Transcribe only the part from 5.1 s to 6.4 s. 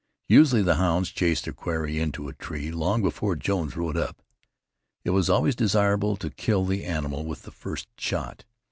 was always desirable to